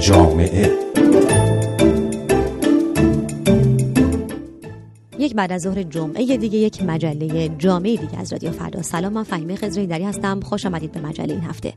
جامعه. 0.00 0.70
یک 5.18 5.34
بعد 5.34 5.52
از 5.52 5.62
ظهر 5.62 5.82
جمعه 5.82 6.36
دیگه 6.36 6.58
یک 6.58 6.82
مجله 6.82 7.48
جامعه 7.48 7.96
دیگه 7.96 8.18
از 8.20 8.32
رادیو 8.32 8.50
فردا. 8.50 8.82
سلام 8.82 9.12
من 9.12 9.22
فهیمه 9.22 9.56
خضری 9.56 9.86
دری 9.86 10.04
هستم. 10.04 10.40
خوش 10.40 10.66
آمدید 10.66 10.92
به 10.92 11.00
مجله 11.00 11.32
این 11.32 11.42
هفته. 11.42 11.72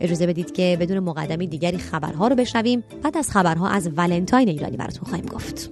اجازه 0.00 0.26
بدید 0.26 0.52
که 0.52 0.76
بدون 0.80 0.98
مقدمی 0.98 1.46
دیگری 1.46 1.78
خبرها 1.78 2.28
رو 2.28 2.36
بشنویم. 2.36 2.84
بعد 3.02 3.16
از 3.16 3.30
خبرها 3.30 3.68
از 3.68 3.90
ولنتاین 3.96 4.48
ایرانی 4.48 4.76
براتون 4.76 5.08
خواهیم 5.08 5.26
گفت. 5.26 5.70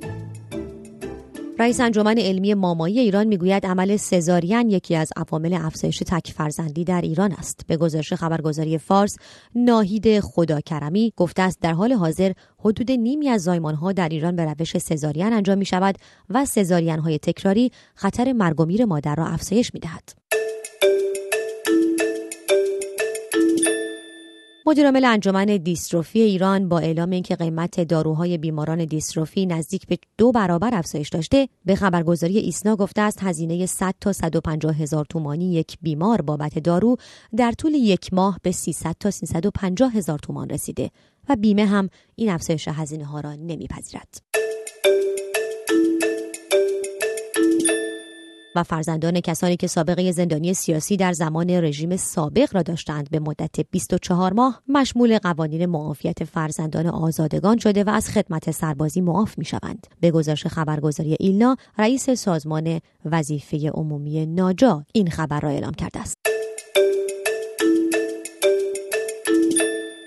رئیس 1.59 1.81
انجمن 1.81 2.19
علمی 2.19 2.55
مامایی 2.55 3.01
ایران 3.01 3.27
می‌گوید 3.27 3.67
عمل 3.67 3.97
سزارین 3.97 4.71
یکی 4.71 4.97
از 4.97 5.13
عوامل 5.17 5.55
افزایش 5.55 5.99
تک 5.99 6.33
فرزندی 6.33 6.85
در 6.85 7.01
ایران 7.01 7.33
است 7.33 7.61
به 7.67 7.77
گزارش 7.77 8.13
خبرگزاری 8.13 8.79
فارس 8.79 9.17
ناهید 9.55 10.21
خداکرمی 10.21 11.13
گفته 11.17 11.43
است 11.43 11.61
در 11.61 11.73
حال 11.73 11.93
حاضر 11.93 12.33
حدود 12.59 12.91
نیمی 12.91 13.29
از 13.29 13.49
ها 13.49 13.93
در 13.93 14.09
ایران 14.09 14.37
به 14.37 14.45
روش 14.45 14.79
سزارین 14.79 15.33
انجام 15.33 15.59
می 15.59 15.67
شود 15.67 15.95
و 16.31 16.45
سزارین 16.45 16.99
های 16.99 17.19
تکراری 17.19 17.73
خطر 17.95 18.33
مرگ 18.33 18.61
و 18.61 18.65
میر 18.65 18.85
مادر 18.85 19.15
را 19.15 19.27
افزایش 19.27 19.75
می 19.75 19.81
دهد. 19.81 20.13
مدیرعامل 24.69 25.05
انجمن 25.05 25.45
دیستروفی 25.45 26.21
ایران 26.21 26.69
با 26.69 26.79
اعلام 26.79 27.11
اینکه 27.11 27.37
قیمت 27.37 27.81
داروهای 27.81 28.39
بیماران 28.39 28.85
دیستروفی 28.85 29.47
نزدیک 29.47 29.87
به 29.87 29.99
دو 30.19 30.33
برابر 30.33 30.75
افزایش 30.75 31.09
داشته 31.09 31.49
به 31.65 31.75
خبرگزاری 31.75 32.39
ایسنا 32.39 32.77
گفته 32.77 33.01
است 33.01 33.23
هزینه 33.23 33.67
100 33.67 33.95
تا 34.01 34.13
150 34.13 34.77
هزار 34.77 35.05
تومانی 35.05 35.53
یک 35.53 35.79
بیمار 35.83 36.23
بابت 36.23 36.59
دارو 36.59 36.97
در 37.37 37.53
طول 37.53 37.75
یک 37.75 38.15
ماه 38.15 38.41
به 38.43 38.53
300 38.53 38.97
تا 39.01 39.11
350 39.11 39.93
هزار 39.93 40.19
تومان 40.19 40.51
رسیده 40.51 40.91
و 41.29 41.37
بیمه 41.37 41.67
هم 41.67 41.89
این 42.15 42.31
افزایش 42.31 42.69
هزینه 42.69 43.05
ها 43.05 43.21
را 43.21 43.35
نمیپذیرد. 43.35 44.26
و 48.57 48.63
فرزندان 48.63 49.21
کسانی 49.21 49.57
که 49.57 49.67
سابقه 49.67 50.13
زندانی 50.13 50.55
سیاسی 50.55 50.97
در 50.97 51.13
زمان 51.13 51.51
رژیم 51.51 51.97
سابق 51.97 52.55
را 52.55 52.63
داشتند 52.63 53.11
به 53.11 53.19
مدت 53.19 53.61
24 53.71 54.33
ماه 54.33 54.63
مشمول 54.69 55.19
قوانین 55.19 55.67
معافیت 55.67 56.25
فرزندان 56.25 56.87
آزادگان 56.87 57.59
شده 57.59 57.85
و 57.85 57.91
از 57.91 58.11
خدمت 58.11 58.51
سربازی 58.51 59.01
معاف 59.01 59.39
می 59.39 59.45
شوند. 59.45 59.87
به 60.01 60.11
گزارش 60.11 60.47
خبرگزاری 60.47 61.17
ایلنا 61.21 61.57
رئیس 61.79 62.11
سازمان 62.11 62.81
وظیفه 63.05 63.71
عمومی 63.71 64.27
ناجا 64.27 64.85
این 64.93 65.11
خبر 65.11 65.41
را 65.41 65.49
اعلام 65.49 65.75
کرده 65.75 66.01
است. 66.01 66.36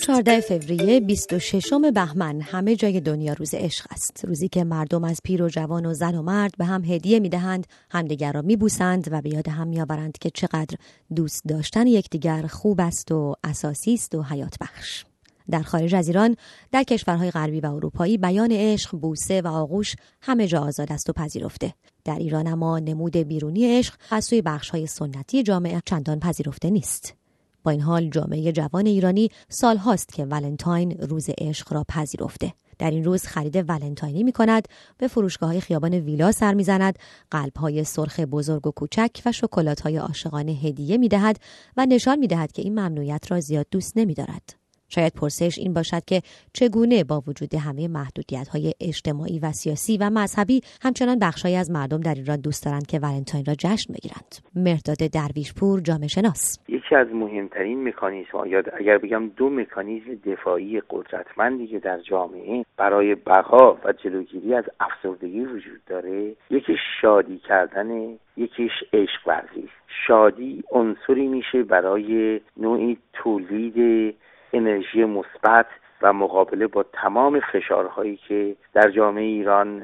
14 0.09 0.41
فوریه 0.41 0.99
26 0.99 1.73
بهمن. 1.93 2.41
همه 2.41 2.75
جای 2.75 2.99
دنیا 2.99 3.33
روز 3.33 3.53
عشق 3.53 3.85
است. 3.91 4.25
روزی 4.25 4.47
که 4.47 4.63
مردم 4.63 5.03
از 5.03 5.19
پیر 5.23 5.43
و 5.43 5.49
جوان 5.49 5.85
و 5.85 5.93
زن 5.93 6.15
و 6.15 6.21
مرد 6.21 6.51
به 6.57 6.65
هم 6.65 6.83
هدیه 6.83 7.19
می‌دهند 7.19 7.67
همدیگر 7.91 8.31
را 8.31 8.41
میبوسند 8.41 9.07
و 9.11 9.21
به 9.21 9.29
یاد 9.33 9.47
هم 9.47 9.67
میآورند 9.67 10.17
که 10.17 10.29
چقدر 10.29 10.77
دوست 11.15 11.41
داشتن 11.47 11.87
یکدیگر 11.87 12.47
خوب 12.47 12.81
است 12.81 13.11
و 13.11 13.35
اساسی 13.43 13.93
است 13.93 14.15
و 14.15 14.23
حیات 14.23 14.55
بخش. 14.61 15.05
در 15.51 15.61
خارج 15.61 15.95
از 15.95 16.07
ایران 16.07 16.35
در 16.71 16.83
کشورهای 16.83 17.31
غربی 17.31 17.59
و 17.59 17.65
اروپایی 17.65 18.17
بیان 18.17 18.51
عشق 18.51 18.97
بوسه 18.97 19.41
و 19.41 19.47
آغوش 19.47 19.95
همه 20.21 20.47
جا 20.47 20.61
آزاد 20.61 20.91
است 20.91 21.09
و 21.09 21.13
پذیرفته. 21.13 21.73
در 22.05 22.15
ایران 22.19 22.47
اما 22.47 22.79
نمود 22.79 23.17
بیرونی 23.17 23.77
عشق 23.77 23.93
از 24.11 24.25
سوی 24.25 24.41
بخشهای 24.41 24.87
سنتی 24.87 25.43
جامعه 25.43 25.81
چندان 25.85 26.19
پذیرفته 26.19 26.69
نیست. 26.69 27.18
با 27.63 27.71
این 27.71 27.81
حال 27.81 28.09
جامعه 28.09 28.51
جوان 28.51 28.85
ایرانی 28.85 29.29
سال 29.49 29.77
هاست 29.77 30.13
که 30.13 30.25
ولنتاین 30.25 30.91
روز 30.91 31.29
عشق 31.37 31.73
را 31.73 31.85
پذیرفته. 31.89 32.53
در 32.79 32.91
این 32.91 33.03
روز 33.03 33.23
خرید 33.23 33.55
ولنتاینی 33.69 34.23
می 34.23 34.31
کند 34.31 34.67
به 34.97 35.07
فروشگاه 35.07 35.49
های 35.49 35.61
خیابان 35.61 35.93
ویلا 35.93 36.31
سر 36.31 36.53
می 36.53 36.63
زند 36.63 36.99
قلب 37.31 37.57
های 37.57 37.83
سرخ 37.83 38.19
بزرگ 38.19 38.67
و 38.67 38.71
کوچک 38.71 39.21
و 39.25 39.31
شکلات 39.31 39.81
های 39.81 39.97
عاشقانه 39.97 40.51
هدیه 40.51 40.97
می 40.97 41.07
دهد 41.07 41.39
و 41.77 41.85
نشان 41.85 42.19
می 42.19 42.27
دهد 42.27 42.51
که 42.51 42.61
این 42.61 42.79
ممنوعیت 42.79 43.31
را 43.31 43.39
زیاد 43.39 43.65
دوست 43.71 43.97
نمی 43.97 44.13
دارد. 44.13 44.59
شاید 44.89 45.13
پرسش 45.13 45.59
این 45.59 45.73
باشد 45.73 46.05
که 46.05 46.21
چگونه 46.53 47.03
با 47.03 47.23
وجود 47.27 47.55
همه 47.55 47.87
محدودیت 47.87 48.47
های 48.47 48.73
اجتماعی 48.79 49.39
و 49.39 49.51
سیاسی 49.51 49.97
و 49.97 50.09
مذهبی 50.09 50.61
همچنان 50.81 51.19
بخشهایی 51.19 51.55
از 51.55 51.71
مردم 51.71 52.01
در 52.01 52.15
ایران 52.15 52.39
دوست 52.39 52.63
دارند 52.63 52.87
که 52.87 52.99
ولنتاین 52.99 53.45
را 53.45 53.55
جشن 53.55 53.93
بگیرند 53.93 54.35
مرداد 54.55 54.97
درویشپور 54.97 55.81
جامعه 55.81 56.07
شناس. 56.07 56.57
یکی 56.89 56.95
از 56.95 57.13
مهمترین 57.13 57.87
مکانیزم 57.87 58.45
یا 58.45 58.63
اگر 58.73 58.97
بگم 58.97 59.27
دو 59.27 59.49
مکانیزم 59.49 60.15
دفاعی 60.25 60.81
قدرتمندی 60.89 61.67
که 61.67 61.79
در 61.79 61.99
جامعه 61.99 62.65
برای 62.77 63.15
بقا 63.15 63.77
و 63.83 63.91
جلوگیری 63.91 64.55
از 64.55 64.63
افسردگی 64.79 65.45
وجود 65.45 65.81
داره 65.87 66.35
یکی 66.49 66.77
شادی 67.01 67.37
کردن 67.37 68.17
یکیش 68.37 68.71
عشق 68.93 69.27
ورزی. 69.27 69.69
شادی 70.07 70.63
عنصری 70.71 71.27
میشه 71.27 71.63
برای 71.63 72.41
نوعی 72.57 72.97
تولید 73.13 74.15
انرژی 74.53 75.03
مثبت 75.03 75.67
و 76.01 76.13
مقابله 76.13 76.67
با 76.67 76.83
تمام 76.83 77.39
فشارهایی 77.39 78.19
که 78.27 78.55
در 78.73 78.89
جامعه 78.91 79.23
ایران 79.23 79.83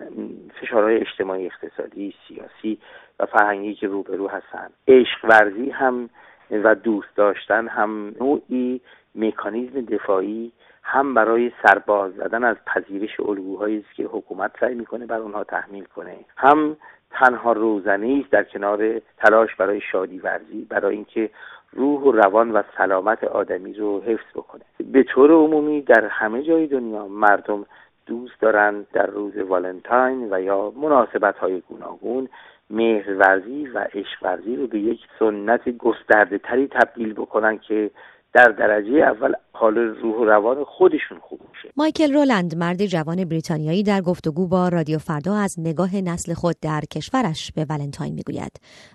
فشارهای 0.61 0.97
اجتماعی 0.97 1.45
اقتصادی 1.45 2.13
سیاسی 2.27 2.77
و 3.19 3.25
فرهنگی 3.25 3.73
که 3.73 3.87
روبرو 3.87 4.27
هستند 4.27 4.73
عشق 4.87 5.25
ورزی 5.25 5.69
هم 5.69 6.09
و 6.51 6.75
دوست 6.75 7.15
داشتن 7.15 7.67
هم 7.67 8.15
نوعی 8.21 8.81
مکانیزم 9.15 9.81
دفاعی 9.81 10.51
هم 10.83 11.13
برای 11.13 11.51
سرباز 11.63 12.13
زدن 12.13 12.43
از 12.43 12.55
پذیرش 12.65 13.19
الگوهایی 13.19 13.77
است 13.77 13.95
که 13.95 14.03
حکومت 14.03 14.51
سعی 14.59 14.75
می‌کنه 14.75 15.05
بر 15.05 15.17
اونها 15.17 15.43
تحمیل 15.43 15.85
کنه. 15.85 16.15
هم 16.37 16.77
تنها 17.11 17.51
روزنه 17.51 18.21
است 18.23 18.31
در 18.31 18.43
کنار 18.43 19.01
تلاش 19.17 19.55
برای 19.55 19.81
شادی 19.81 20.19
ورزی 20.19 20.67
برای 20.69 20.95
اینکه 20.95 21.29
روح 21.73 22.01
و 22.01 22.11
روان 22.11 22.51
و 22.51 22.63
سلامت 22.77 23.23
آدمی 23.23 23.73
رو 23.73 24.01
حفظ 24.01 24.31
بکنه. 24.35 24.61
به 24.91 25.03
طور 25.03 25.31
عمومی 25.31 25.81
در 25.81 26.05
همه 26.05 26.43
جای 26.43 26.67
دنیا 26.67 27.07
مردم 27.07 27.65
دوست 28.05 28.41
دارند 28.41 28.87
در 28.93 29.05
روز 29.05 29.37
والنتاین 29.37 30.33
و 30.33 30.41
یا 30.41 30.73
مناسبت 30.75 31.37
های 31.37 31.61
گوناگون 31.69 32.29
مهرورزی 32.69 33.67
و 33.67 33.87
عشقورزی 33.93 34.55
رو 34.55 34.67
به 34.67 34.79
یک 34.79 34.99
سنت 35.19 35.69
گسترده 35.69 36.37
تری 36.37 36.67
تبدیل 36.67 37.13
بکنن 37.13 37.59
که 37.67 37.91
در 38.33 38.51
درجه 38.51 38.93
اول 38.93 39.33
حال 39.53 39.77
روح 39.77 40.15
و 40.15 40.25
روان 40.25 40.63
خودشون 40.63 41.19
خوب 41.19 41.39
میشه. 41.49 41.69
مایکل 41.77 42.13
رولند 42.13 42.57
مرد 42.57 42.85
جوان 42.85 43.25
بریتانیایی 43.25 43.83
در 43.83 44.01
گفتگو 44.01 44.47
با 44.47 44.69
رادیو 44.69 44.97
فردا 44.97 45.35
از 45.35 45.55
نگاه 45.59 45.95
نسل 45.95 46.33
خود 46.33 46.55
در 46.61 46.81
کشورش 46.95 47.51
به 47.51 47.65
ولنتاین 47.69 48.13
می‌گوید 48.13 48.51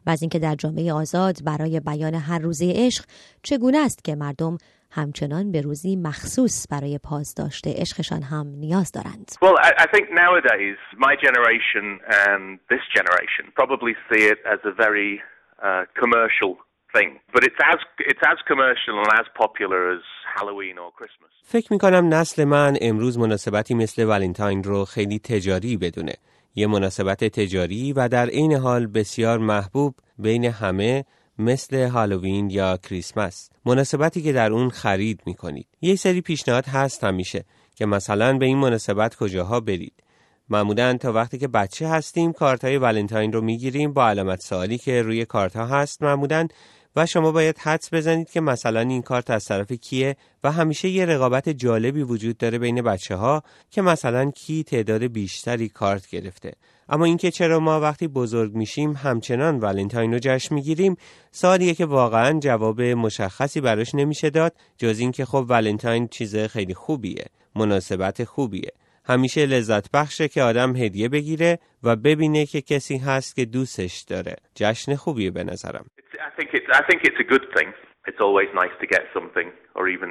و 0.06 0.10
از 0.10 0.22
اینکه 0.22 0.38
در 0.38 0.54
جامعه 0.54 0.92
آزاد 0.92 1.37
برای 1.47 1.81
بیان 1.81 2.14
هر 2.14 2.38
روزه 2.38 2.72
عشق 2.76 3.04
چگونه 3.42 3.78
است 3.78 4.04
که 4.04 4.14
مردم 4.14 4.58
همچنان 4.93 5.53
به 5.53 5.61
روزی 5.61 5.97
مخصوص 5.97 6.67
برای 6.71 6.99
پاسداشت 6.99 7.67
عشقشان 7.67 8.23
هم 8.23 8.47
نیاز 8.47 8.93
دارند. 8.93 9.33
Well, 9.43 9.56
I, 9.84 9.87
think 9.95 10.06
nowadays 10.25 10.78
my 11.06 11.15
generation 11.27 11.84
and 12.25 12.43
this 12.73 12.84
generation 12.97 13.45
probably 13.55 13.95
see 14.09 14.23
it 14.33 14.39
as 14.55 14.61
a 14.65 14.73
very 14.84 15.21
uh, 15.62 15.84
commercial 16.00 16.53
فکر 21.45 21.73
می 21.73 21.79
کنم 21.79 22.15
نسل 22.15 22.45
من 22.45 22.77
امروز 22.81 23.19
مناسبتی 23.19 23.75
مثل 23.75 24.05
ولنتاین 24.05 24.62
رو 24.62 24.84
خیلی 24.84 25.19
تجاری 25.19 25.77
بدونه. 25.77 26.15
یه 26.55 26.67
مناسبت 26.67 27.25
تجاری 27.25 27.93
و 27.93 28.09
در 28.09 28.27
عین 28.27 28.53
حال 28.53 28.87
بسیار 28.87 29.39
محبوب 29.39 29.95
بین 30.19 30.45
همه 30.45 31.05
مثل 31.41 31.89
هالووین 31.89 32.50
یا 32.50 32.76
کریسمس. 32.76 33.50
مناسبتی 33.64 34.23
که 34.23 34.32
در 34.32 34.53
اون 34.53 34.70
خرید 34.70 35.20
می 35.26 35.35
کنید 35.35 35.67
یه 35.81 35.97
سری 35.97 36.20
پیشنهاد 36.20 36.67
هست 36.67 37.05
همیشه 37.05 37.44
که 37.75 37.87
مثلا 37.87 38.38
به 38.38 38.47
این 38.47 38.59
مناسبت 38.59 39.14
کجاها 39.14 39.61
برید. 39.61 40.03
معمولا 40.49 40.97
تا 40.97 41.12
وقتی 41.12 41.38
که 41.38 41.49
بچه 41.49 41.88
هستیم 41.88 42.32
کارت 42.32 42.64
های 42.64 42.79
ولنتاین 42.79 43.32
رو 43.32 43.41
می‌گیریم 43.41 43.93
با 43.93 44.09
علامت 44.09 44.41
سوالی 44.41 44.79
که 44.79 45.03
روی 45.03 45.25
کارت 45.25 45.56
ها 45.56 45.67
هست 45.67 46.03
معمولا 46.03 46.49
و 46.97 47.06
شما 47.06 47.32
باید 47.32 47.59
حدس 47.59 47.94
بزنید 47.94 48.31
که 48.31 48.41
مثلا 48.41 48.81
این 48.81 49.03
کارت 49.03 49.31
از 49.31 49.44
طرف 49.44 49.73
کیه 49.73 50.17
و 50.44 50.53
همیشه 50.53 50.88
یه 50.88 51.06
رقابت 51.06 51.49
جالبی 51.49 52.03
وجود 52.03 52.37
داره 52.37 52.59
بین 52.59 52.82
بچه 52.82 53.14
ها 53.17 53.43
که 53.70 53.82
مثلا 53.82 54.31
کی 54.31 54.62
تعداد 54.62 55.03
بیشتری 55.03 55.69
کارت 55.69 56.09
گرفته. 56.09 56.53
اما 56.92 57.04
اینکه 57.04 57.31
چرا 57.31 57.60
ما 57.60 57.81
وقتی 57.81 58.08
بزرگ 58.08 58.54
میشیم 58.54 58.92
همچنان 58.92 59.58
ولنتاین 59.60 60.12
رو 60.12 60.19
جشن 60.22 60.54
می‌گیریم 60.54 60.96
سوالیه 61.31 61.75
که 61.75 61.87
واقعا 61.87 62.38
جواب 62.38 62.82
مشخصی 62.82 63.60
براش 63.60 63.94
نمیشه 63.94 64.31
داد 64.31 64.52
جز 64.78 65.00
اینکه 65.00 65.25
خب 65.25 65.46
ولنتاین 65.48 66.08
چیز 66.08 66.37
خیلی 66.37 66.75
خوبیه 66.75 67.25
مناسبت 67.56 68.25
خوبیه. 68.25 68.70
همیشه 69.04 69.46
لذت 69.46 69.90
بخشه 69.90 70.28
که 70.28 70.42
آدم 70.42 70.76
هدیه 70.76 71.08
بگیره 71.08 71.58
و 71.82 71.96
ببینه 71.96 72.46
که 72.46 72.60
کسی 72.60 72.98
هست 72.98 73.37
که 73.37 73.44
دوستش 73.44 74.00
داره. 74.00 74.37
جشن 74.54 74.94
خوبیه 74.94 75.31
به 75.31 75.44
نظرم. 75.44 75.84
I 76.12 76.42
think 76.42 76.50
it's 76.54 76.69
I 76.81 76.82
think 76.88 77.00
it's 77.08 77.20
a 77.26 77.28
good 77.34 77.46
thing. 77.56 77.69
It's 78.08 78.22
always 78.28 78.50
nice 78.62 78.75
to 78.82 78.87
get 78.94 79.04
something, 79.16 79.48
or 79.76 79.84
even 79.94 80.10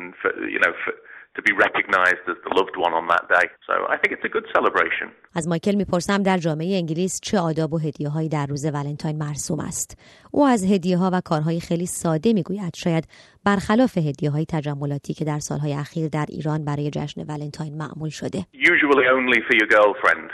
you 0.53 0.59
know 0.63 0.73
for, 0.83 0.93
to 1.37 1.43
be 1.43 1.52
recognized 1.66 2.25
as 2.32 2.38
the 2.46 2.52
loved 2.58 2.76
one 2.87 2.94
on 3.00 3.06
that 3.12 3.25
day. 3.37 3.46
So 3.69 3.75
I 3.94 3.96
think 4.00 4.11
it's 4.14 4.26
a 4.31 4.32
good 4.37 4.46
celebration. 4.56 5.08
از 5.34 5.49
مایکل 5.49 5.75
میپرسم 5.75 6.22
در 6.22 6.37
جامعه 6.37 6.76
انگلیس 6.76 7.20
چه 7.22 7.38
آداب 7.38 7.72
و 7.72 7.78
هدیه 7.78 8.08
هایی 8.08 8.28
در 8.28 8.46
روز 8.46 8.64
ولنتاین 8.64 9.19
مرسوم 9.19 9.61
است. 9.61 9.99
او 10.32 10.46
از 10.46 10.72
هدیه 10.72 10.96
ها 10.96 11.11
و 11.12 11.20
کارهای 11.25 11.61
خیلی 11.61 11.87
ساده 11.87 12.32
میگوید 12.32 12.75
شاید 12.76 13.05
برخلاف 13.44 13.99
هدیه 13.99 14.31
های 14.31 14.46
تجملاتی 14.49 15.14
که 15.14 15.25
در 15.25 15.38
سالهای 15.38 15.75
اخیر 15.75 16.08
در 16.08 16.26
ایران 16.28 16.64
برای 16.64 16.90
جشن 16.90 17.20
ولنتاین 17.20 17.78
معمول 17.78 18.11
شده. 18.11 18.38
Usually 18.52 19.06
only 19.19 19.40
for 19.49 19.55
your 19.61 19.69
girlfriend. 19.76 20.31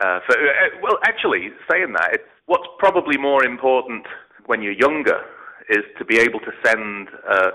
Uh, 0.00 0.18
for, 0.26 0.36
uh, 0.38 0.70
well, 0.84 0.98
actually, 1.10 1.42
saying 1.70 1.92
that, 1.98 2.08
it's, 2.16 2.30
what's 2.46 2.68
probably 2.78 3.18
more 3.18 3.44
important 3.44 4.04
when 4.46 4.62
you're 4.62 4.80
younger 4.88 5.20
is 5.68 5.84
to 5.98 6.04
be 6.04 6.16
able 6.26 6.40
to 6.48 6.52
send 6.64 7.08
uh, 7.28 7.50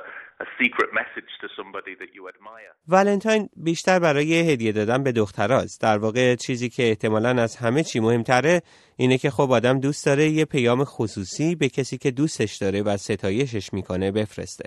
ولنتاین 2.88 3.48
بیشتر 3.56 3.98
برای 3.98 4.52
هدیه 4.52 4.72
دادن 4.72 5.02
به 5.02 5.12
دختراست. 5.12 5.80
در 5.80 5.98
واقع 5.98 6.34
چیزی 6.34 6.68
که 6.68 6.88
احتمالا 6.88 7.42
از 7.42 7.56
همه 7.56 7.82
چی 7.82 8.00
مهمتره 8.00 8.62
اینه 8.96 9.18
که 9.18 9.30
خب 9.30 9.52
آدم 9.52 9.80
دوست 9.80 10.06
داره 10.06 10.28
یه 10.28 10.44
پیام 10.44 10.84
خصوصی 10.84 11.54
به 11.54 11.68
کسی 11.68 11.98
که 11.98 12.10
دوستش 12.10 12.56
داره 12.56 12.82
و 12.82 12.96
ستایشش 12.96 13.72
می‌کنه 13.72 14.12
بفرسته. 14.12 14.64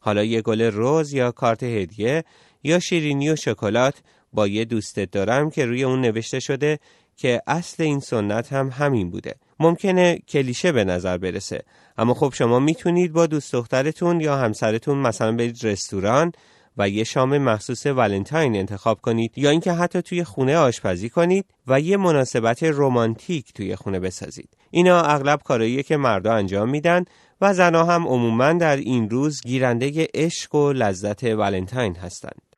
حالا 0.00 0.24
یه 0.24 0.42
گل 0.42 0.62
روز 0.62 1.12
یا 1.12 1.30
کارت 1.30 1.62
هدیه 1.62 2.24
یا 2.62 2.78
شیرینی 2.78 3.30
و 3.30 3.36
شکلات 3.36 4.02
با 4.32 4.46
یه 4.46 4.64
دوستت 4.64 5.10
دارم 5.10 5.50
که 5.50 5.66
روی 5.66 5.84
اون 5.84 6.00
نوشته 6.00 6.40
شده 6.40 6.78
که 7.16 7.42
اصل 7.46 7.82
این 7.82 8.00
سنت 8.00 8.52
هم 8.52 8.68
همین 8.68 9.10
بوده. 9.10 9.34
ممکنه 9.60 10.18
کلیشه 10.28 10.72
به 10.72 10.84
نظر 10.84 11.18
برسه 11.18 11.62
اما 11.98 12.14
خب 12.14 12.32
شما 12.34 12.58
می‌تونید 12.58 13.12
با 13.12 13.26
دوست 13.26 13.52
دخترتون 13.52 14.20
یا 14.20 14.36
همسرتون 14.36 14.98
مثلا 14.98 15.32
برید 15.32 15.64
رستوران 15.64 16.32
و 16.78 16.88
یه 16.88 17.04
شام 17.04 17.38
مخصوص 17.38 17.86
ولنتاین 17.86 18.56
انتخاب 18.56 19.00
کنید 19.00 19.38
یا 19.38 19.50
اینکه 19.50 19.72
حتی 19.72 20.02
توی 20.02 20.24
خونه 20.24 20.56
آشپزی 20.56 21.08
کنید 21.08 21.44
و 21.66 21.80
یه 21.80 21.96
مناسبت 21.96 22.62
رمانتیک 22.62 23.52
توی 23.52 23.76
خونه 23.76 24.00
بسازید. 24.00 24.48
اینا 24.70 25.02
اغلب 25.02 25.42
کارهاییه 25.42 25.82
که 25.82 25.96
مردا 25.96 26.34
انجام 26.34 26.70
میدن 26.70 27.04
و 27.40 27.54
زنها 27.54 27.84
هم 27.84 28.06
عموما 28.06 28.52
در 28.52 28.76
این 28.76 29.10
روز 29.10 29.42
گیرنده 29.42 30.08
عشق 30.14 30.54
و 30.54 30.72
لذت 30.72 31.24
ولنتاین 31.24 31.96
هستند. 31.96 32.51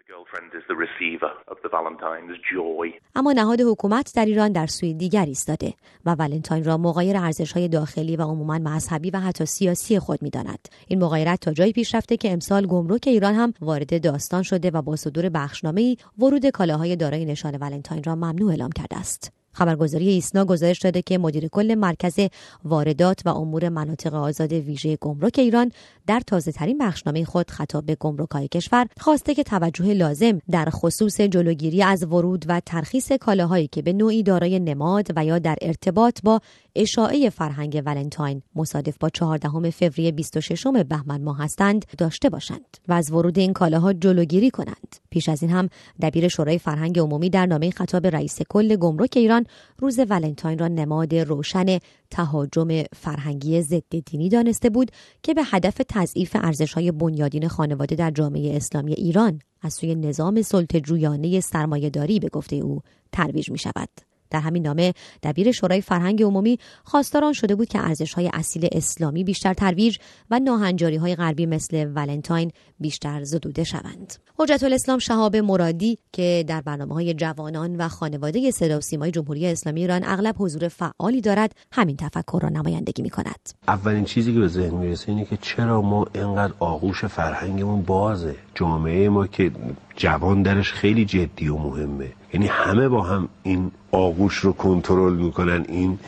اما 3.14 3.32
نهاد 3.32 3.60
حکومت 3.60 4.12
در 4.14 4.24
ایران 4.24 4.52
در 4.52 4.66
سوی 4.66 4.94
دیگر 4.94 5.24
ایستاده 5.24 5.74
و 6.04 6.14
ولنتاین 6.14 6.64
را 6.64 6.76
مغایر 6.76 7.16
ارزش‌های 7.16 7.68
داخلی 7.68 8.16
و 8.16 8.22
عموما 8.22 8.58
مذهبی 8.58 9.10
و 9.10 9.20
حتی 9.20 9.46
سیاسی 9.46 9.98
خود 9.98 10.22
می‌داند. 10.22 10.68
این 10.88 11.04
مغایرت 11.04 11.40
تا 11.40 11.52
جایی 11.52 11.72
پیش 11.72 11.94
رفته 11.94 12.16
که 12.16 12.32
امسال 12.32 12.66
گمرک 12.66 13.04
ایران 13.06 13.34
هم 13.34 13.54
وارد 13.60 14.02
داستان 14.02 14.42
شده 14.42 14.70
و 14.70 14.82
با 14.82 14.96
صدور 14.96 15.28
بخشنامه‌ای 15.28 15.96
ورود 16.18 16.46
کالاهای 16.46 16.96
دارای 16.96 17.24
نشان 17.24 17.56
ولنتاین 17.56 18.02
را 18.02 18.14
ممنوع 18.14 18.50
اعلام 18.50 18.70
کرده 18.70 18.98
است. 18.98 19.43
خبرگزاری 19.54 20.08
ایسنا 20.08 20.44
گزارش 20.44 20.78
داده 20.78 21.02
که 21.02 21.18
مدیر 21.18 21.48
کل 21.48 21.74
مرکز 21.74 22.20
واردات 22.64 23.20
و 23.24 23.28
امور 23.28 23.68
مناطق 23.68 24.14
آزاد 24.14 24.52
ویژه 24.52 24.96
گمرک 24.96 25.38
ایران 25.38 25.72
در 26.06 26.20
تازه 26.26 26.52
ترین 26.52 26.78
بخشنامه 26.78 27.24
خود 27.24 27.50
خطاب 27.50 27.86
به 27.86 27.94
گمرکهای 28.00 28.48
کشور 28.48 28.86
خواسته 29.00 29.34
که 29.34 29.42
توجه 29.42 29.94
لازم 29.94 30.38
در 30.50 30.68
خصوص 30.70 31.20
جلوگیری 31.20 31.82
از 31.82 32.02
ورود 32.02 32.44
و 32.48 32.60
ترخیص 32.66 33.12
کالاهایی 33.12 33.66
که 33.66 33.82
به 33.82 33.92
نوعی 33.92 34.22
دارای 34.22 34.60
نماد 34.60 35.08
و 35.16 35.24
یا 35.24 35.38
در 35.38 35.56
ارتباط 35.62 36.18
با 36.22 36.40
اشاعه 36.76 37.30
فرهنگ 37.30 37.82
ولنتاین 37.86 38.42
مصادف 38.54 38.96
با 39.00 39.08
14 39.08 39.70
فوریه 39.70 40.12
26 40.12 40.66
بهمن 40.88 41.22
ماه 41.22 41.38
هستند 41.38 41.84
داشته 41.98 42.30
باشند 42.30 42.76
و 42.88 42.92
از 42.92 43.12
ورود 43.12 43.38
این 43.38 43.52
کالاها 43.52 43.92
جلوگیری 43.92 44.50
کنند 44.50 44.96
پیش 45.10 45.28
از 45.28 45.42
این 45.42 45.52
هم 45.52 45.68
دبیر 46.02 46.28
شورای 46.28 46.58
فرهنگ 46.58 46.98
عمومی 46.98 47.30
در 47.30 47.46
نامه 47.46 47.70
خطاب 47.70 48.06
رئیس 48.06 48.38
کل 48.48 48.76
گمرک 48.76 49.12
ایران 49.16 49.46
روز 49.78 49.98
ولنتاین 50.08 50.58
را 50.58 50.68
نماد 50.68 51.14
روشن 51.14 51.78
تهاجم 52.10 52.82
فرهنگی 52.96 53.62
ضد 53.62 53.98
دینی 54.06 54.28
دانسته 54.28 54.70
بود 54.70 54.90
که 55.22 55.34
به 55.34 55.42
هدف 55.44 55.80
تضعیف 55.88 56.36
ارزش‌های 56.40 56.92
بنیادین 56.92 57.48
خانواده 57.48 57.96
در 57.96 58.10
جامعه 58.10 58.56
اسلامی 58.56 58.92
ایران 58.92 59.38
از 59.62 59.74
سوی 59.74 59.94
نظام 59.94 60.42
سلطه‌جویانه 60.42 61.40
سرمایه‌داری 61.40 62.20
به 62.20 62.28
گفته 62.28 62.56
او 62.56 62.80
ترویج 63.12 63.50
می 63.50 63.58
شود. 63.58 63.88
در 64.30 64.40
همین 64.40 64.62
نامه 64.62 64.92
دبیر 65.22 65.52
شورای 65.52 65.80
فرهنگ 65.80 66.22
عمومی 66.22 66.58
خواستار 66.84 67.32
شده 67.32 67.54
بود 67.54 67.68
که 67.68 67.78
ارزش 67.78 68.14
های 68.14 68.30
اصیل 68.32 68.68
اسلامی 68.72 69.24
بیشتر 69.24 69.54
ترویج 69.54 69.98
و 70.30 70.38
ناهنجاری 70.38 70.96
های 70.96 71.14
غربی 71.16 71.46
مثل 71.46 71.92
ولنتاین 71.94 72.50
بیشتر 72.80 73.24
زدوده 73.24 73.64
شوند. 73.64 74.14
حجت 74.38 74.62
الاسلام 74.62 74.98
شهاب 74.98 75.36
مرادی 75.36 75.98
که 76.12 76.44
در 76.48 76.60
برنامه 76.60 76.94
های 76.94 77.14
جوانان 77.14 77.76
و 77.76 77.88
خانواده 77.88 78.50
صدا 78.50 78.78
و 78.78 78.80
سیمای 78.80 79.10
جمهوری 79.10 79.46
اسلامی 79.46 79.80
ایران 79.80 80.04
اغلب 80.04 80.34
حضور 80.38 80.68
فعالی 80.68 81.20
دارد 81.20 81.56
همین 81.72 81.96
تفکر 81.96 82.38
را 82.42 82.48
نمایندگی 82.48 83.02
می 83.02 83.10
کند. 83.10 83.50
اولین 83.68 84.04
چیزی 84.04 84.34
که 84.34 84.40
به 84.40 84.48
ذهن 84.48 84.74
می‌رسه 84.74 85.08
اینه 85.08 85.24
که 85.24 85.36
چرا 85.36 85.82
ما 85.82 86.06
اینقدر 86.14 86.52
آغوش 86.58 87.04
فرهنگمون 87.04 87.82
بازه 87.82 88.36
جامعه 88.54 89.08
ما 89.08 89.26
که 89.26 89.50
جوان 89.96 90.42
درش 90.42 90.72
خیلی 90.72 91.04
جدی 91.04 91.48
و 91.48 91.56
مهمه 91.56 92.12
یعنی 92.34 92.46
همه 92.46 92.88
با 92.88 93.02
هم 93.02 93.28
این 93.42 93.70
آغوش 93.92 94.36
رو 94.36 94.52
کنترل 94.52 95.12
می‌کنن 95.12 95.64
این 95.68 95.98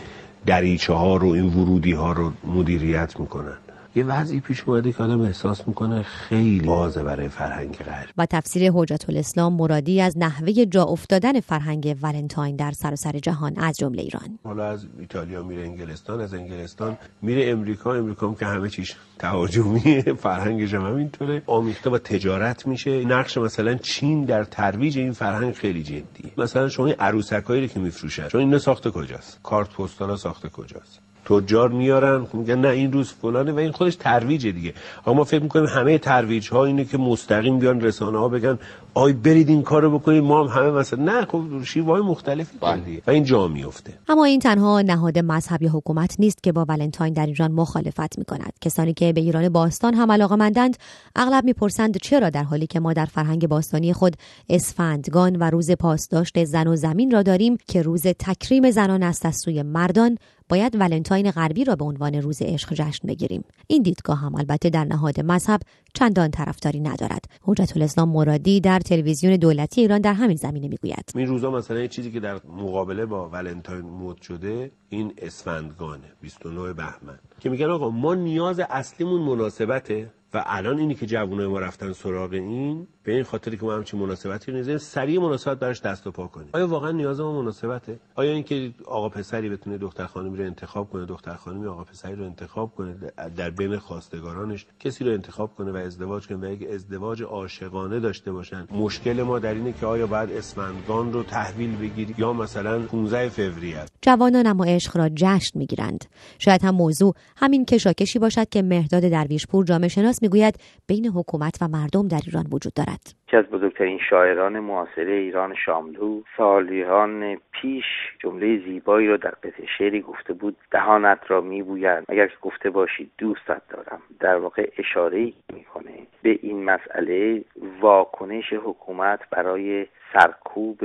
دریچه 0.47 0.93
ها 0.93 1.17
رو 1.17 1.29
این 1.29 1.55
ورودی 1.55 1.93
ها 1.93 2.13
رو 2.13 2.33
مدیریت 2.45 3.21
می‌کنن. 3.21 3.57
یه 3.97 4.05
وضعی 4.05 4.41
پیش 4.41 4.63
اومده 4.67 4.93
که 4.93 5.03
آدم 5.03 5.21
احساس 5.21 5.69
می‌کنه 5.69 6.03
خیلی 6.03 6.67
بازه 6.67 7.03
برای 7.03 7.29
فرهنگ 7.29 7.77
غرب. 7.77 8.09
و 8.19 8.27
تفسیر 8.27 8.73
حجت 8.75 9.11
الاسلام 9.11 9.53
مرادی 9.53 10.01
از 10.01 10.19
نحوه 10.19 10.53
جا 10.53 10.83
افتادن 10.85 11.41
فرهنگ 11.41 11.97
ولنتاین 12.03 12.57
در 12.57 12.73
سراسر 12.73 13.13
سر 13.13 13.19
جهان 13.19 13.59
از 13.59 13.77
جمله 13.79 14.03
ایران. 14.03 14.39
حالا 14.45 14.65
از 14.65 14.87
ایتالیا 14.99 15.43
میره 15.43 15.63
انگلستان 15.63 16.21
از 16.21 16.35
انگلستان 16.35 16.97
میره 17.23 17.51
امریکا 17.51 17.95
امریکا 17.95 18.29
هم 18.29 18.35
که 18.35 18.47
همه 18.47 18.69
چیش 18.69 18.95
تهاجمی 19.19 20.03
فرهنگش 20.03 20.75
هم 20.75 20.87
همینطوره 20.87 21.43
آمیخته 21.47 21.91
و 21.91 21.99
تجارت 21.99 22.67
میشه. 22.67 23.05
نقش 23.05 23.39
مثلا 23.39 23.75
چین 23.75 24.25
در 24.25 24.45
ترویج 24.45 24.99
این 24.99 25.13
فرهنگ 25.13 25.55
خیلی 25.55 25.83
جدیه. 25.83 26.31
مثلا 26.39 26.69
شما 26.69 26.87
این 26.87 26.95
عروسکایی 26.99 27.69
که 27.69 27.81
میفروشن 27.81 28.29
چون 28.29 28.41
اینو 28.41 28.59
ساخته 28.59 28.91
کجاست؟ 28.91 29.41
کارت 29.43 29.69
پستالا 29.69 30.17
ساخته 30.17 30.49
کجاست؟ 30.49 31.01
تجار 31.27 31.69
میارن 31.69 32.25
خب 32.25 32.35
میگن 32.35 32.59
نه 32.59 32.69
این 32.69 32.93
روز 32.93 33.13
فلانه 33.13 33.53
و 33.53 33.59
این 33.59 33.73
خودش 33.73 33.97
ترویجه 33.97 34.53
دیگه. 34.53 34.75
اما 35.07 35.15
ما 35.15 35.25
فکر 35.25 35.43
می‌کنیم 35.43 35.67
همه 35.67 35.99
ترویج 35.99 36.49
ها 36.51 36.65
اینه 36.65 36.85
که 36.85 36.99
مستقیم 36.99 37.59
بیان 37.59 37.81
رسانه 37.81 38.19
ها 38.19 38.29
بگن 38.29 38.59
آی 38.97 39.13
برید 39.13 39.49
این 39.49 39.63
کارو 39.63 39.99
بکنید 39.99 40.23
ما 40.23 40.45
هم 40.45 40.63
همه 40.63 40.71
مثلا 40.71 41.05
نه 41.05 41.25
خب 41.25 41.63
شیوه 41.65 42.01
مختلفی 42.01 42.59
بله. 42.61 43.03
و 43.07 43.11
این 43.11 43.25
جا 43.25 43.49
میفته. 43.49 43.93
اما 44.09 44.25
این 44.25 44.41
تنها 44.41 44.81
نهاد 44.81 45.19
مذهب 45.19 45.63
یا 45.63 45.71
حکومت 45.71 46.17
نیست 46.19 46.43
که 46.43 46.53
با 46.53 46.65
ولنتاین 46.69 47.15
در 47.15 47.27
ایران 47.27 47.53
مخالفت 47.53 48.19
می‌کند. 48.19 48.53
کسانی 48.61 48.95
که 48.95 49.13
به 49.13 49.21
ایران 49.21 49.49
باستان 49.49 49.95
هم 49.95 50.13
علاقه 50.13 50.37
مندند 50.37 50.77
اغلب 51.17 51.45
می‌پرسند 51.45 51.97
چرا 51.97 52.31
در 52.31 52.43
حالی 52.43 52.67
که 52.67 52.81
ما 52.81 52.93
در 52.93 53.05
فرهنگ 53.07 53.49
باستانی 53.49 53.93
خود 53.93 54.17
اسفندگان 54.49 55.37
و 55.37 55.51
روز 55.51 55.71
پاسداشت 55.71 56.45
زن 56.45 56.67
و 56.67 56.77
زمین 56.77 57.11
را 57.11 57.23
داریم 57.23 57.57
که 57.69 57.83
روز 57.83 58.03
تکریم 58.03 58.71
زنان 58.71 59.03
است 59.03 59.27
از 59.27 59.37
سوی 59.37 59.63
مردان 59.63 60.19
باید 60.49 60.77
ولنتاین 60.81 61.31
غربی 61.31 61.65
را 61.65 61.77
به 61.77 61.85
عنوان 61.85 62.15
روز 62.15 62.43
عشق 62.43 62.75
جشن 62.75 63.09
بگیریم. 63.09 63.45
این 63.67 63.83
دیدگاه 63.83 64.19
هم 64.19 64.35
البته 64.35 64.71
در 64.71 64.85
نهاد 64.85 65.21
مذهب 65.21 65.61
چندان 65.97 66.31
طرفداری 66.31 66.81
ندارد. 66.81 67.25
حجت 67.43 67.73
الاسلام 67.77 68.09
مرادی 68.09 68.61
در 68.61 68.79
تلویزیون 68.79 69.37
دولتی 69.37 69.81
ایران 69.81 70.01
در 70.01 70.13
همین 70.13 70.37
زمینه 70.37 70.69
می‌گوید. 70.69 71.13
این 71.15 71.27
روزا 71.27 71.51
مثلا 71.51 71.87
چیزی 71.87 72.11
که 72.11 72.21
در 72.21 72.41
مقابله 72.49 73.07
با 73.07 73.29
ولنتاین 73.29 73.85
مد 73.85 74.23
شده 74.23 74.71
این 74.89 75.13
اسفندگانه 75.19 76.13
29 76.21 76.73
بهمن. 76.73 77.19
که 77.41 77.51
میگن 77.51 77.71
آقا 77.71 77.91
ما 77.91 78.15
نیاز 78.15 78.61
اصلیمون 78.61 79.21
مناسبته 79.21 80.13
و 80.35 80.43
الان 80.47 80.79
اینی 80.79 80.95
که 80.95 81.07
جوانای 81.07 81.47
ما 81.47 81.59
رفتن 81.59 81.93
سراغ 81.93 82.33
این 82.33 82.87
به 83.07 83.13
این 83.13 83.23
خاطری 83.23 83.57
که 83.57 83.65
ما 83.65 83.75
همچین 83.75 84.01
مناسبتی 84.01 84.53
رو 84.53 84.59
نزدیم 84.59 84.79
سریع 84.79 85.21
مناسبت 85.21 85.59
براش 85.59 85.81
دست 85.83 86.07
و 86.07 86.11
پا 86.11 86.27
کنیم. 86.27 86.49
آیا 86.53 86.69
واقعا 86.69 86.91
نیاز 86.91 87.21
ما 87.21 87.43
مناسبته؟ 87.43 87.99
آیا 88.15 88.33
اینکه 88.33 88.73
آقا 88.87 89.09
پسری 89.09 89.49
بتونه 89.49 89.79
دختر 89.79 90.07
خانمی 90.07 90.39
رو 90.39 90.45
انتخاب 90.45 90.91
کنه 90.91 91.07
دختر 91.07 91.35
خانمی 91.35 91.67
آقا 91.67 91.85
پسری 91.85 92.15
رو 92.15 92.25
انتخاب 92.25 92.75
کنه 92.75 92.97
در 93.37 93.51
بین 93.51 93.79
خواستگارانش 93.79 94.67
کسی 94.81 95.05
رو 95.05 95.13
انتخاب 95.13 95.55
کنه 95.55 95.73
و 95.73 95.77
ازدواج 95.77 96.27
کنه 96.27 96.49
و 96.49 96.53
یک 96.53 96.69
ازدواج 96.71 97.23
عاشقانه 97.23 98.01
داشته 98.01 98.33
باشن؟ 98.33 98.69
مشکل 98.71 99.23
ما 99.23 99.39
در 99.39 99.55
اینه 99.55 99.73
که 99.73 99.87
آیا 99.87 100.07
بعد 100.07 100.33
اسفندگان 100.33 101.13
رو 101.13 101.23
تحویل 101.23 101.77
بگیری 101.77 102.15
یا 102.19 102.33
مثلا 102.33 102.83
15 102.83 103.29
فوریه؟ 103.29 103.85
جوانان 104.03 104.47
اما 104.47 104.65
عشق 104.65 104.97
را 104.97 105.09
جشن 105.09 105.59
می‌گیرند. 105.59 106.05
شاید 106.39 106.65
هم 106.65 106.75
موضوع 106.75 107.15
همین 107.37 107.65
کشاکشی 107.65 108.19
باشد 108.19 108.49
که 108.49 108.63
مهداد 108.63 109.03
درویشپور 109.03 109.65
جامعه 109.65 109.89
شناس 109.89 110.23
می‌گوید 110.23 110.55
بین 110.87 111.07
حکومت 111.07 111.59
و 111.61 111.69
مردم 111.69 112.09
در 112.09 112.21
ایران 112.27 112.47
وجود 112.51 112.75
دارد. 112.75 112.96
یکی 113.29 113.37
از 113.37 113.45
بزرگترین 113.45 113.99
شاعران 114.11 114.61
معاصره 114.61 115.13
ایران 115.13 115.55
شاملو 115.55 116.23
سالیان 116.37 117.37
پیش 117.53 117.85
جمله 118.19 118.59
زیبایی 118.59 119.09
را 119.09 119.17
در 119.17 119.31
قطع 119.31 119.67
شعری 119.79 120.01
گفته 120.01 120.33
بود 120.33 120.57
دهانت 120.71 121.19
را 121.29 121.41
میبویند. 121.41 122.05
اگر 122.09 122.31
گفته 122.43 122.71
باشی 122.71 123.11
دوستت 123.19 123.63
دارم. 123.69 124.03
در 124.21 124.37
واقع 124.37 124.71
اشاره 124.79 125.33
می‌کنه 125.53 126.07
به 126.23 126.39
این 126.43 126.65
مسئله 126.65 127.45
واکنش 127.81 128.53
حکومت 128.53 129.21
برای 129.31 129.87
سرکوب 130.13 130.79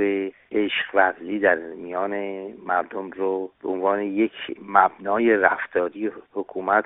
عشق 0.54 0.94
ورزی 0.94 1.38
در 1.38 1.54
میان 1.54 2.12
مردم 2.66 3.10
رو 3.10 3.50
به 3.62 3.68
عنوان 3.68 4.02
یک 4.02 4.32
مبنای 4.68 5.36
رفتاری 5.36 6.10
حکومت 6.32 6.84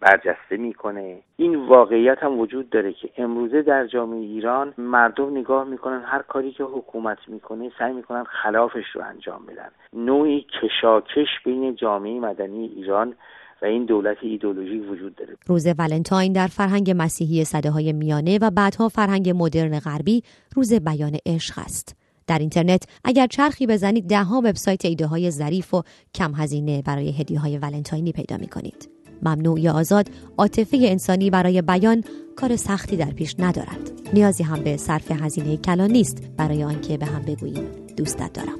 برجسته 0.00 0.56
می‌کنه. 0.56 1.18
این 1.36 1.54
واقعیت 1.54 2.18
هم 2.22 2.38
وجود 2.38 2.70
داره 2.70 2.92
که 2.92 3.10
امروزه 3.16 3.62
در 3.62 3.86
جامعه 3.86 4.18
ایران 4.18 4.74
مردم 4.78 5.38
نگاه 5.38 5.64
می‌کنن 5.64 6.02
هر 6.04 6.22
کاری 6.22 6.52
که 6.52 6.64
حکومت 6.64 7.18
می‌کنه 7.28 7.70
سعی 7.78 7.92
می‌کنن 7.92 8.24
خلافش 8.24 8.84
رو 8.94 9.02
انجام 9.04 9.46
بدن. 9.46 9.68
نوعی 9.92 10.46
کشاکش 10.62 11.28
بین 11.44 11.74
جامعه 11.74 12.20
مدنی 12.20 12.66
ایران 12.76 13.14
و 13.62 13.64
این 13.64 13.84
دولت 13.84 14.16
ایدولوژی 14.22 14.78
وجود 14.78 15.14
داره. 15.14 15.36
روز 15.46 15.66
ولنتاین 15.78 16.32
در 16.32 16.46
فرهنگ 16.46 16.94
مسیحی 16.96 17.44
صده 17.44 17.70
های 17.70 17.92
میانه 17.92 18.38
و 18.42 18.50
بعدها 18.50 18.88
فرهنگ 18.88 19.32
مدرن 19.36 19.78
غربی 19.78 20.22
روز 20.56 20.84
بیان 20.84 21.12
عشق 21.26 21.58
است. 21.58 21.97
در 22.28 22.38
اینترنت 22.38 22.82
اگر 23.04 23.26
چرخی 23.26 23.66
بزنید 23.66 24.06
دهها 24.06 24.38
وبسایت 24.44 24.84
ایده 24.84 25.06
های 25.06 25.30
ظریف 25.30 25.74
و 25.74 25.82
کم 26.14 26.34
هزینه 26.34 26.82
برای 26.82 27.12
هدیه 27.12 27.38
های 27.38 27.58
ولنتاینی 27.58 28.12
پیدا 28.12 28.36
می 28.36 28.46
کنید. 28.46 28.88
ممنوع 29.22 29.60
یا 29.60 29.72
آزاد 29.72 30.10
عاطفه 30.38 30.78
انسانی 30.82 31.30
برای 31.30 31.62
بیان 31.62 32.04
کار 32.36 32.56
سختی 32.56 32.96
در 32.96 33.10
پیش 33.10 33.34
ندارد. 33.38 33.92
نیازی 34.14 34.42
هم 34.42 34.62
به 34.62 34.76
صرف 34.76 35.10
هزینه 35.10 35.56
کلان 35.56 35.90
نیست 35.90 36.22
برای 36.36 36.64
آنکه 36.64 36.96
به 36.96 37.06
هم 37.06 37.22
بگوییم 37.22 37.64
دوستت 37.96 38.32
دارم. 38.32 38.58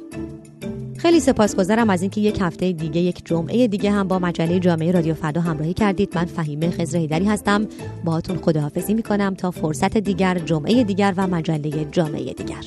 خیلی 0.98 1.20
سپاسگزارم 1.20 1.90
از 1.90 2.02
اینکه 2.02 2.20
یک 2.20 2.38
هفته 2.40 2.72
دیگه 2.72 3.00
یک 3.00 3.22
جمعه 3.24 3.68
دیگه 3.68 3.90
هم 3.90 4.08
با 4.08 4.18
مجله 4.18 4.58
جامعه 4.58 4.92
رادیو 4.92 5.14
فردا 5.14 5.40
همراهی 5.40 5.74
کردید 5.74 6.16
من 6.16 6.24
فهیمه 6.24 6.70
خضر 6.70 6.98
هیدری 6.98 7.24
هستم 7.24 7.66
باهاتون 8.04 8.36
خداحافظی 8.36 8.94
می‌کنم 8.94 9.34
تا 9.34 9.50
فرصت 9.50 9.98
دیگر 9.98 10.38
جمعه 10.38 10.84
دیگر 10.84 11.14
و 11.16 11.26
مجله 11.26 11.84
جامعه 11.84 12.32
دیگر 12.32 12.64